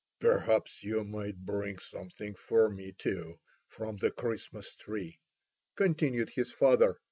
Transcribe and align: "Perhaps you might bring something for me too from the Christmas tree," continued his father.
"Perhaps 0.19 0.83
you 0.83 1.03
might 1.03 1.45
bring 1.45 1.77
something 1.77 2.33
for 2.33 2.71
me 2.71 2.91
too 2.91 3.39
from 3.67 3.97
the 3.97 4.09
Christmas 4.09 4.75
tree," 4.75 5.19
continued 5.75 6.29
his 6.31 6.51
father. 6.51 6.97